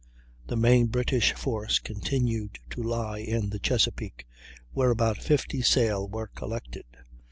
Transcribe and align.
The 0.47 0.57
main 0.57 0.87
British 0.87 1.33
force 1.33 1.77
continued 1.77 2.57
to 2.71 2.81
lie 2.81 3.19
in 3.19 3.51
the 3.51 3.59
Chesapeake, 3.59 4.25
where 4.71 4.89
about 4.89 5.17
50 5.19 5.61
sail 5.61 6.07
were 6.09 6.25
collected. 6.25 6.85